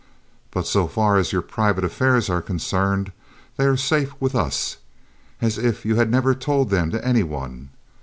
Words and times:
But, 0.49 0.65
so 0.65 0.87
far 0.87 1.15
as 1.17 1.31
your 1.31 1.43
private 1.43 1.83
affairs 1.83 2.27
are 2.27 2.41
concerned, 2.41 3.11
they 3.55 3.65
are 3.65 3.73
as 3.73 3.83
safe 3.83 4.15
with 4.19 4.33
us, 4.33 4.77
as 5.41 5.59
if 5.59 5.85
you 5.85 5.97
had 5.97 6.09
never 6.09 6.33
told 6.33 6.71
them 6.71 6.89
to 6.89 7.07
any 7.07 7.21
one. 7.21 7.69